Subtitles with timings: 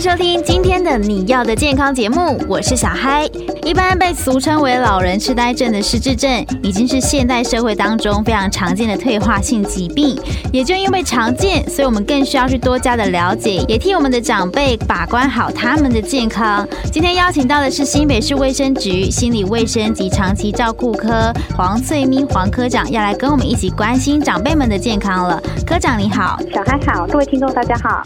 [0.00, 3.28] 收听今天的你要的健康节目，我是小嗨。
[3.62, 10.18] 一般被俗称为老人痴呆症的失智症，已经是现代社会当中非常常见的退化性疾病。
[10.50, 16.66] 也就因为常见，所以我们更需要去多加的了解，也替我们的长辈把关好他们的健康。
[16.90, 25.38] 今天邀请到的是新北市卫生局心理卫生及长期照顾科黄翠咪黄科长，要来跟我们一起关心长辈们的健康了。
[25.66, 28.02] 科长你好，小嗨好，各位听众大家好。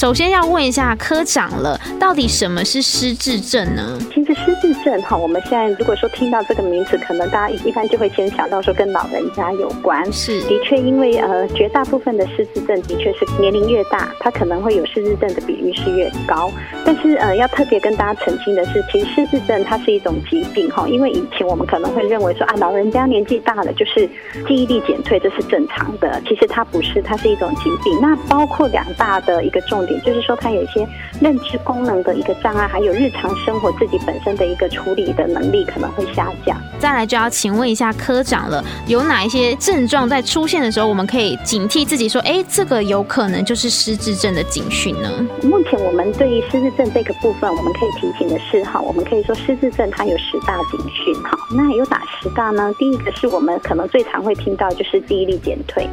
[0.00, 3.98] 首先要问一下科长了，到底什么是失智症呢？
[4.44, 10.10] 失智症哈，我们现在如果说听到这个名词，可能大家一般就会先想到说跟老人家有关。
[10.12, 16.50] 是，的确，因为呃绝大部分的失智症的确是年龄越大，他可能会有失智症的比率是越高。
[16.84, 24.08] 但是呃要特别跟大家澄清的是，其实失智症它是一种疾病哈，因为以前我们可能会认为说啊老人家年纪大了就是
[24.48, 26.20] 记忆力减退，这是正常的。
[26.26, 28.00] 其实它不是，它是一种疾病。
[28.00, 30.00] 那包括两大的一个重点。
[30.00, 30.86] 就是说，它有一些
[31.20, 36.56] 认知功能的一个障碍，还有日常生活自己本身的一个处理的能力可能会下降。
[36.78, 45.08] 再来就要请问一下科长了，有哪一些症状在出现的时候，我们可以警惕自己说，哎，这个有可能就是失智症的警讯呢？
[45.42, 52.72] 目前我们对于失智症这个部分，我们可以提醒的是，哈，我们可以说失智症它有十大警讯，哈，那有哪十大呢？
[52.78, 55.86] 第一个是我们可能最常会听到，就是记忆力减退。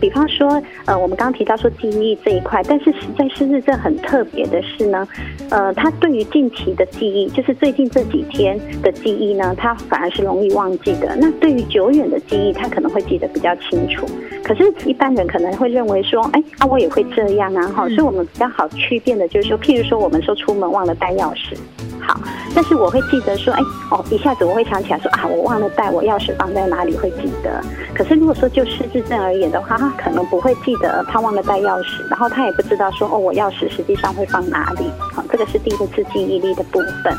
[0.00, 5.06] 比方说，呃，我们刚刚提到说记忆力这一块，但是在失智症很特别的是呢，
[5.50, 11.16] 呃，他对于近期的记忆，就是最近这几天的记忆呢，他反而是容易忘记的。
[11.20, 14.06] 那对于久远的记忆，他可能会记得比较清楚。
[14.42, 17.88] 可是，一般人可能会认为说，哎，啊，我也会这样啊，哈。
[17.88, 21.56] 所以我们比较好区辨的就是说，譬如说，我们说出门忘了带钥匙。
[22.00, 22.20] 好，
[22.54, 27.64] 但是我会记得说，哎，哦，一下子我会想起来说啊，我忘了带我钥匙放在哪里，会记得。
[27.94, 34.84] 可是如果说就失智症而言的话，他可能不会记得他忘了带钥匙，然后他也不知道说，哦，我钥匙实际上会放哪里。
[35.14, 37.16] 好，这个是第一个是记忆力的部分。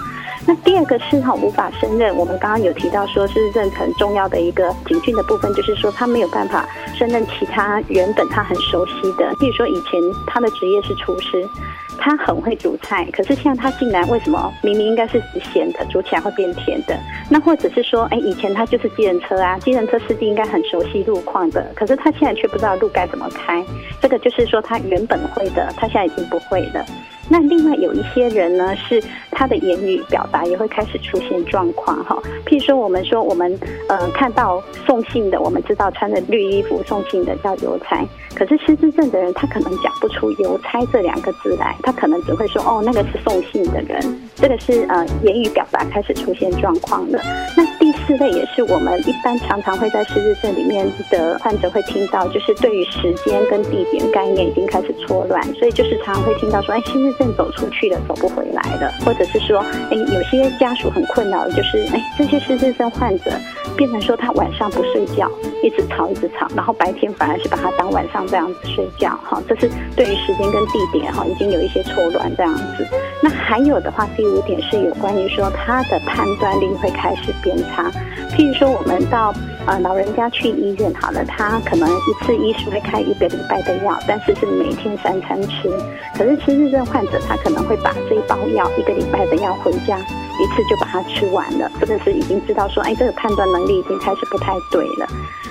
[0.48, 11.48] 那第二个是哈无法胜任，我们刚刚有提到说是认很重要的一个警讯的部分，就是说他没有办法胜任其他原本他很熟悉的，比如说以前他的职业是厨师。
[11.98, 15.14] 他很会煮菜，可是现在他竟然为什么明明应该是
[15.54, 16.94] 咸的，煮起来会变甜的？
[17.32, 23.64] 那或者是说，哎，以前他就是计程车啊，计程车司机应该很熟悉路况的，可是他现在却不知道路该怎么开。
[24.02, 26.86] 这个就是说他原本会的，他现在已经不会了。
[27.30, 32.18] 那另外有一些人呢，是他的言语表达也会开始出现状况哈。
[32.46, 33.60] 譬如说，我们说我们
[33.90, 38.06] 呃看到送信的，我们知道穿着绿衣服送信的叫邮差，
[38.36, 44.20] 可是失智症的人他可能讲不出邮差这两个字来，他可能只会说哦，那个是送信的人。
[44.36, 47.20] 这个是呃言语表达开始出现状况的。
[47.58, 47.66] 那
[48.08, 63.32] 四类也是我们一般常常会在失智症里面的患者会听到，就是对于时间跟地点概念已经开始错乱，所以就是常常会听到说，哎，失智症走出去了，走不回来了，或者是说，哎，有些家属很困扰就是，哎，这些失智症患者
[63.76, 65.30] 变成说他晚上不睡觉，
[65.64, 72.88] 一直吵一直吵，然后白天反而是把他当晚上这样子睡觉，哈，这是对于时间跟地点哈已经有一些错乱这样子。
[73.22, 77.92] 那还有的话，第五点是有关于说他的判断力会开始变差。
[78.36, 79.34] 譬如说，我们到
[79.66, 85.70] 呃老人家去医院好了，他可能一次医师会开一个礼拜的药，但是是每天三餐吃。
[86.18, 95.08] 可是吃日症患者，他可能会把这一包药一个礼拜的药回家一次就把它吃完了，或者是已经知道说，哎，这个判断能力已经开始不太对了。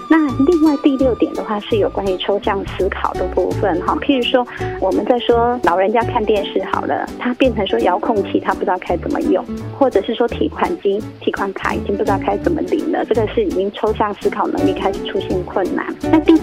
[0.08, 4.46] 那另外第六点的话是有关于抽象思考的部分哈，譬如说
[4.80, 9.44] 我们在说老人家看电视好了，他变成说遥控器他不知道该怎么用，
[9.78, 15.86] 或者是说提款机提款卡已经不知道该怎么领了，这个是已经抽象思考能力开始出现困难。
[16.12, 16.33] 那第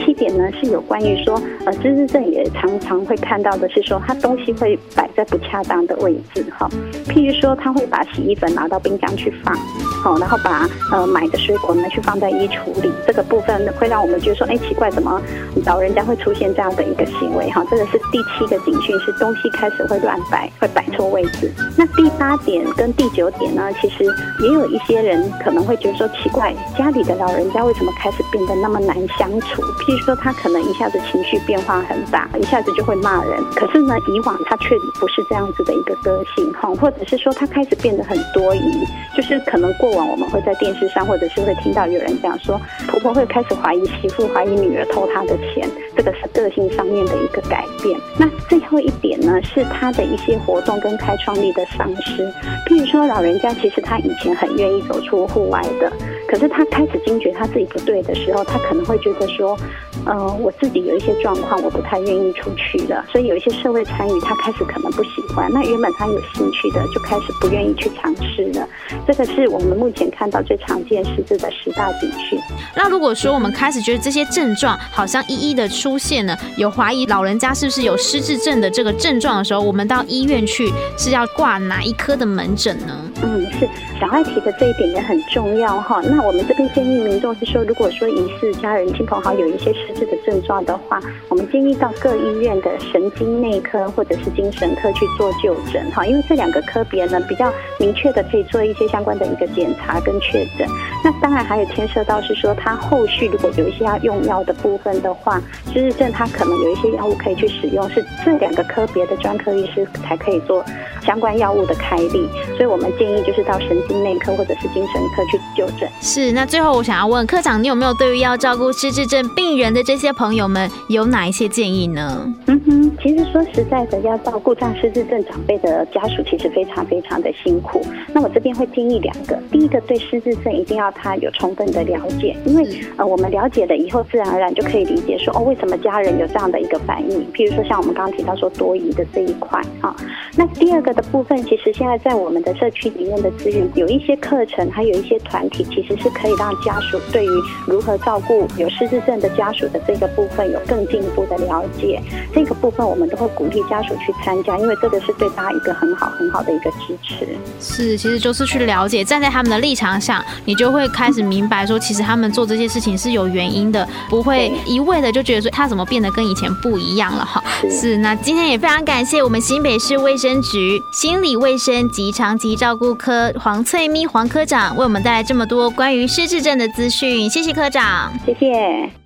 [0.54, 6.70] 是有关于说呃，失智症也常常会看到的是说他东西会摆在不恰当的位置哈，
[7.08, 9.54] 譬如说他会把洗衣粉拿到冰箱去放，
[10.02, 13.42] 好，然后把呃买的水果呢去放在衣橱里，这个部分。
[13.42, 15.20] 分会让我们觉得说，哎，奇怪，怎么
[15.66, 17.50] 老人家会出现这样的一个行为？
[17.50, 21.52] 哈，这个是第七个警讯，是东西开始会乱摆，会摆错位置。
[21.76, 24.06] 那第八点跟第九点呢，其实
[24.42, 29.62] 也有一些人可能会觉得说，奇怪，家里的老人家为什么开始变得那么难相处？
[29.62, 33.44] 譬如说，他可能一下子情绪变化很大，一下子就会骂人。
[33.56, 38.84] 可是呢，以往他确实不是这样子的一个个性，哈，或者是说他开始变得很多疑，
[39.16, 48.00] 就是可能过往我们会在电视上，或者是会听到有人讲说，婆婆会开始怀疑媳妇，怀疑女儿偷她的钱，这个是个性上面的一个改变。
[48.18, 52.28] 那最后一点呢，是他的一些活动跟开创力的丧失。
[52.68, 55.92] 譬如说，老人家其实他以前很愿意走出户外的，
[56.28, 59.58] 可是他开始惊觉他自己不对的时候，他可能会觉得说，
[60.06, 63.06] 呃，我自己有一些状况，我不太愿意出去了。
[63.12, 65.52] 所以有一些社会参与，他开始可能不喜欢。
[65.52, 68.68] 那原本他有兴趣的，就开始不愿意去尝试了。
[69.06, 72.40] 这个是我们目前看到最常见失智的十大警讯。
[72.76, 82.98] 那如果说我们开始觉得这些症状好像一一的出现了，有怀疑老人家是不是有失智症的这个症状的时候，我们到医院去是要挂哪一科的门诊呢？
[83.24, 83.70] 嗯，是
[84.00, 86.02] 小艾提的这一点也很重要哈。
[86.02, 91.00] 那我们这边建议民众是说，如果说疑似家人、亲朋好友有一些失这个症状的话，
[91.30, 100.68] 我们建议到各医院的神经内科或者是精神科去做就诊哈，因为这两个科别呢比较明确的可以做一些相关的一个检查跟确诊。
[101.04, 105.40] 那当然还有牵涉到是说，他后续如果有一些要用药的部分的话，
[105.72, 110.66] 失智症他可能有一些药物可以去使用，是这两个科别的专科医师才可以做
[111.06, 112.28] 相关药物的开立。
[112.58, 115.88] 所以我们建议就是到神经内科或者是精神科去就诊。
[116.02, 122.34] 是，那最后我想要问科长，你有没有对于要照顾失智症病人的这些朋友们有哪一些建议呢？
[122.82, 127.82] 哼，其实说实在的，要照顾这样失智症长辈的家属，其实非常非常的辛苦。
[128.14, 132.68] 那我这边会建议两个，第一个对失智症一定要他有充分的了解，因为
[132.98, 137.22] 呃我们了解了以后，自然而然就可以理解说哦，为什么家人有这样的一个反应。
[137.34, 139.96] 譬如说像我们刚刚提到说多疑的这一块啊，
[140.36, 147.30] 那第二个的部分，其实现在在我们的社区里面的资源有一些课程，还有一些团体，其实是可以让家属对于
[147.68, 152.02] 如何照顾有失智症的家属的这个部分有更进一步的了解。
[152.34, 157.28] 这个部分我们都会鼓励家属去参加，因为这个是对大家一个很好很好的一个支持。
[157.60, 167.44] 是，其实就是去了解，站在他们的立场上，你就会开始明白说，其实他们做这些事情是有原因的，不会一味的就觉得说他怎么变得跟以前不一样了哈。
[167.70, 179.01] 是，那今天也非常感谢我们新北市卫生局心理卫生及长期照顾科黄翠咪黄科长为我们带来这么多关于失智症的资讯，谢谢科长，谢谢。